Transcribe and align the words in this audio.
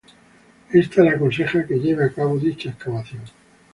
Ésta 0.73 1.03
le 1.03 1.09
aconseja 1.13 1.61
que 1.61 1.75
lleve 1.77 2.03
a 2.05 2.11
cabo 2.15 2.35
dicha 2.39 2.69
excavación. 2.71 3.21